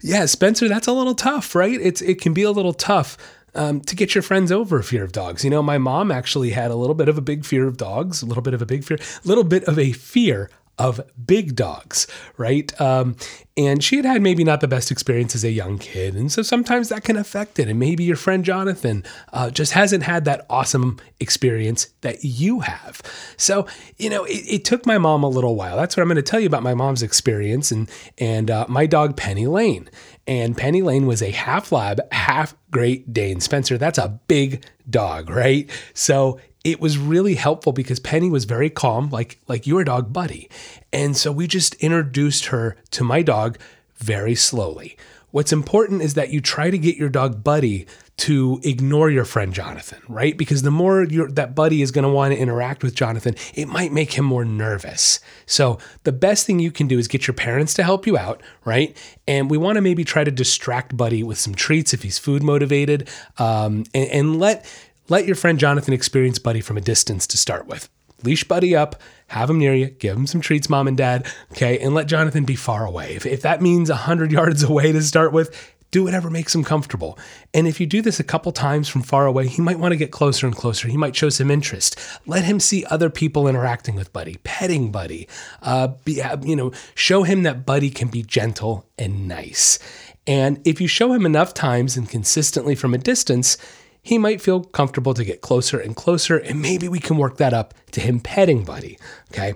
[0.00, 1.78] yeah, Spencer, that's a little tough, right?
[1.78, 3.18] It's it can be a little tough.
[3.52, 5.42] Um, to get your friends over a fear of dogs.
[5.42, 8.22] You know, my mom actually had a little bit of a big fear of dogs,
[8.22, 10.48] a little bit of a big fear, a little bit of a fear
[10.80, 12.06] of big dogs,
[12.38, 12.80] right?
[12.80, 13.14] Um,
[13.54, 16.14] and she had had maybe not the best experience as a young kid.
[16.14, 17.68] And so sometimes that can affect it.
[17.68, 23.02] And maybe your friend Jonathan uh, just hasn't had that awesome experience that you have.
[23.36, 23.66] So,
[23.98, 25.76] you know, it, it, took my mom a little while.
[25.76, 28.86] That's what I'm going to tell you about my mom's experience and, and uh, my
[28.86, 29.90] dog, Penny Lane.
[30.26, 33.40] And Penny Lane was a half lab, half Great Dane.
[33.40, 35.68] Spencer, that's a big dog, right?
[35.92, 40.48] So it was really helpful because Penny was very calm, like like your dog Buddy.
[40.92, 43.58] And so we just introduced her to my dog
[43.96, 44.96] very slowly.
[45.30, 49.54] What's important is that you try to get your dog Buddy to ignore your friend
[49.54, 50.36] Jonathan, right?
[50.36, 53.92] Because the more that Buddy is going to want to interact with Jonathan, it might
[53.92, 55.20] make him more nervous.
[55.46, 58.42] So the best thing you can do is get your parents to help you out,
[58.64, 58.94] right?
[59.26, 62.42] And we want to maybe try to distract Buddy with some treats if he's food
[62.42, 64.66] motivated, um, and, and let
[65.10, 67.90] let your friend Jonathan experience Buddy from a distance to start with.
[68.22, 71.78] Leash Buddy up, have him near you, give him some treats, mom and dad, okay,
[71.78, 73.14] and let Jonathan be far away.
[73.14, 77.18] If, if that means 100 yards away to start with, do whatever makes him comfortable.
[77.52, 79.96] And if you do this a couple times from far away, he might want to
[79.96, 80.86] get closer and closer.
[80.86, 81.98] He might show some interest.
[82.26, 85.28] Let him see other people interacting with Buddy, petting Buddy.
[85.62, 89.80] Uh, be, you know, show him that Buddy can be gentle and nice.
[90.26, 93.56] And if you show him enough times and consistently from a distance,
[94.02, 97.52] he might feel comfortable to get closer and closer, and maybe we can work that
[97.52, 98.98] up to him petting Buddy.
[99.32, 99.54] Okay.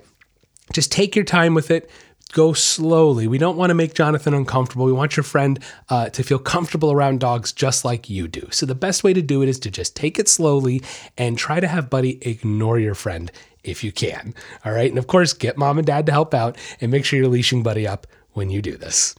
[0.72, 1.90] Just take your time with it.
[2.33, 3.28] Go slowly.
[3.28, 4.87] We don't want to make Jonathan uncomfortable.
[4.87, 8.48] We want your friend uh, to feel comfortable around dogs just like you do.
[8.50, 10.83] So, the best way to do it is to just take it slowly
[11.16, 13.30] and try to have Buddy ignore your friend
[13.62, 14.35] if you can.
[14.64, 14.88] All right.
[14.88, 17.62] And of course, get mom and dad to help out and make sure you're leashing
[17.62, 19.14] Buddy up when you do this.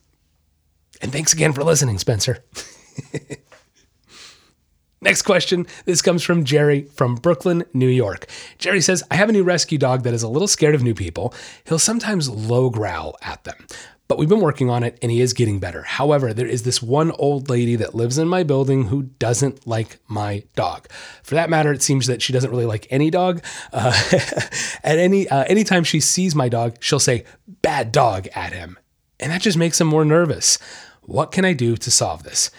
[1.02, 2.44] And thanks again for listening, Spencer.
[5.06, 5.68] Next question.
[5.86, 8.26] This comes from Jerry from Brooklyn, New York.
[8.58, 10.96] Jerry says, I have a new rescue dog that is a little scared of new
[10.96, 11.32] people.
[11.68, 13.68] He'll sometimes low growl at them.
[14.08, 15.84] But we've been working on it and he is getting better.
[15.84, 20.00] However, there is this one old lady that lives in my building who doesn't like
[20.08, 20.88] my dog.
[21.22, 23.44] For that matter, it seems that she doesn't really like any dog.
[23.72, 23.94] Uh,
[24.84, 27.26] at any uh, anytime she sees my dog, she'll say
[27.62, 28.80] "bad dog" at him,
[29.20, 30.58] and that just makes him more nervous.
[31.04, 32.50] What can I do to solve this?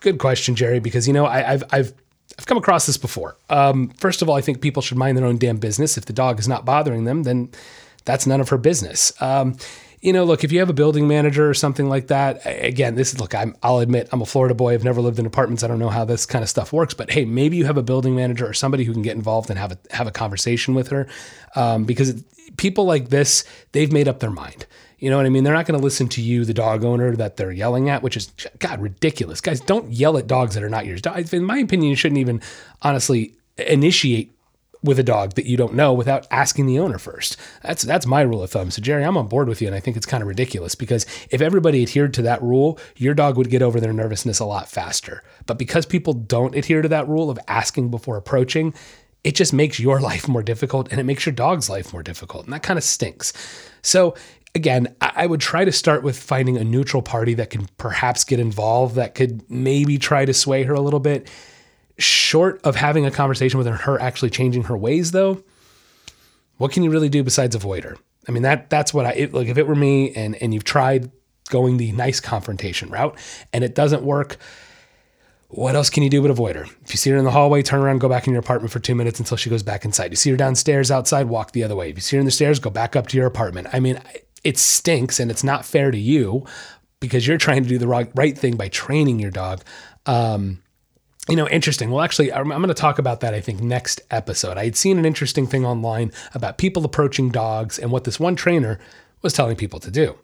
[0.00, 0.80] Good question, Jerry.
[0.80, 1.92] Because you know, I, have I've
[2.38, 3.36] I've come across this before.
[3.50, 5.96] Um, first of all, I think people should mind their own damn business.
[5.96, 7.50] If the dog is not bothering them, then
[8.04, 9.12] that's none of her business.
[9.22, 9.56] Um,
[10.00, 13.14] you know, look, if you have a building manager or something like that, again, this
[13.14, 14.74] is look, I'm, I'll admit I'm a Florida boy.
[14.74, 15.62] I've never lived in apartments.
[15.62, 17.82] I don't know how this kind of stuff works, but hey, maybe you have a
[17.82, 20.88] building manager or somebody who can get involved and have a have a conversation with
[20.88, 21.06] her,
[21.56, 22.22] um, because
[22.58, 24.66] people like this, they've made up their mind.
[25.04, 25.44] You know what I mean?
[25.44, 28.16] They're not going to listen to you, the dog owner that they're yelling at, which
[28.16, 29.38] is God ridiculous.
[29.38, 31.02] Guys, don't yell at dogs that are not yours.
[31.30, 32.40] In my opinion, you shouldn't even
[32.80, 34.34] honestly initiate
[34.82, 37.36] with a dog that you don't know without asking the owner first.
[37.62, 38.70] That's that's my rule of thumb.
[38.70, 41.04] So Jerry, I'm on board with you, and I think it's kind of ridiculous because
[41.30, 44.70] if everybody adhered to that rule, your dog would get over their nervousness a lot
[44.70, 45.22] faster.
[45.44, 48.72] But because people don't adhere to that rule of asking before approaching,
[49.22, 52.44] it just makes your life more difficult and it makes your dog's life more difficult,
[52.44, 53.34] and that kind of stinks.
[53.82, 54.14] So
[54.54, 58.38] again, I would try to start with finding a neutral party that can perhaps get
[58.38, 61.28] involved, that could maybe try to sway her a little bit
[61.98, 65.42] short of having a conversation with her, her actually changing her ways, though,
[66.56, 67.96] what can you really do besides avoid her?
[68.28, 69.48] I mean, that that's what I it, like.
[69.48, 71.10] If it were me, and and you've tried
[71.50, 73.18] going the nice confrontation route,
[73.52, 74.38] and it doesn't work,
[75.48, 76.62] what else can you do but avoid her?
[76.62, 78.78] If you see her in the hallway, turn around, go back in your apartment for
[78.78, 80.10] two minutes until she goes back inside.
[80.10, 81.90] You see her downstairs outside, walk the other way.
[81.90, 83.68] If you see her in the stairs, go back up to your apartment.
[83.72, 84.00] I mean,
[84.44, 86.46] it stinks, and it's not fair to you
[87.00, 89.62] because you're trying to do the right thing by training your dog.
[90.06, 90.62] Um,
[91.28, 91.90] you know, interesting.
[91.90, 94.58] Well, actually, I'm, I'm going to talk about that, I think, next episode.
[94.58, 98.36] I had seen an interesting thing online about people approaching dogs and what this one
[98.36, 98.78] trainer
[99.22, 100.16] was telling people to do.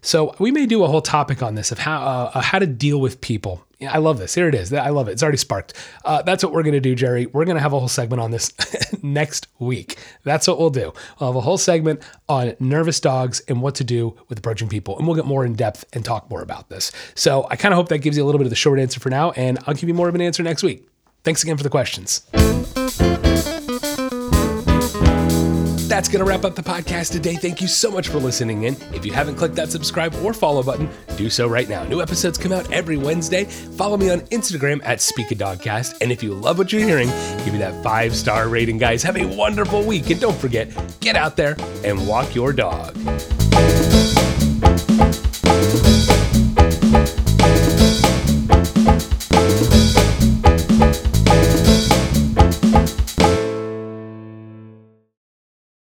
[0.00, 2.02] So we may do a whole topic on this of how
[2.34, 4.34] uh, how to deal with people yeah, I love this.
[4.34, 4.72] Here it is.
[4.72, 5.12] I love it.
[5.12, 5.74] It's already sparked.
[6.04, 7.26] Uh, that's what we're going to do, Jerry.
[7.26, 8.52] We're going to have a whole segment on this
[9.02, 9.98] next week.
[10.24, 10.92] That's what we'll do.
[11.20, 14.98] We'll have a whole segment on nervous dogs and what to do with approaching people.
[14.98, 16.90] And we'll get more in depth and talk more about this.
[17.14, 18.98] So I kind of hope that gives you a little bit of the short answer
[18.98, 19.30] for now.
[19.32, 20.88] And I'll give you more of an answer next week.
[21.22, 22.26] Thanks again for the questions.
[25.98, 27.34] That's going to wrap up the podcast today.
[27.34, 28.76] Thank you so much for listening in.
[28.94, 31.82] If you haven't clicked that subscribe or follow button, do so right now.
[31.82, 33.46] New episodes come out every Wednesday.
[33.46, 36.00] Follow me on Instagram at Speak Dogcast.
[36.00, 37.08] And if you love what you're hearing,
[37.44, 39.02] give me that five star rating, guys.
[39.02, 40.08] Have a wonderful week.
[40.10, 40.70] And don't forget,
[41.00, 42.96] get out there and walk your dog.